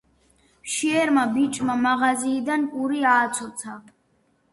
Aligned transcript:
მშიერმა 0.67 1.25
ბიჭმა 1.35 1.75
მაღაზიიდან 1.81 2.65
პური 2.71 3.03
ააცოცა. 3.11 3.77